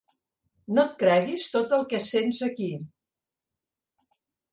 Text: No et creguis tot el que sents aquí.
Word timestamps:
No 0.77 0.85
et 0.91 0.95
creguis 1.01 1.45
tot 1.55 1.75
el 1.77 1.85
que 1.91 1.99
sents 2.05 2.39
aquí. 2.47 2.71